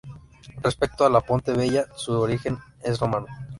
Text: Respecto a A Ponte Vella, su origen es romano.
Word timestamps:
Respecto 0.63 1.05
a 1.05 1.15
A 1.15 1.21
Ponte 1.21 1.53
Vella, 1.53 1.85
su 1.95 2.13
origen 2.13 2.57
es 2.81 2.99
romano. 2.99 3.27